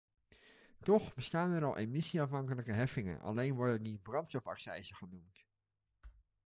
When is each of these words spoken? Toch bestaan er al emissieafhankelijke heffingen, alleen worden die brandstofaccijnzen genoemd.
Toch 0.81 1.13
bestaan 1.13 1.51
er 1.51 1.63
al 1.63 1.77
emissieafhankelijke 1.77 2.71
heffingen, 2.71 3.21
alleen 3.21 3.55
worden 3.55 3.83
die 3.83 3.97
brandstofaccijnzen 3.99 4.95
genoemd. 4.95 5.45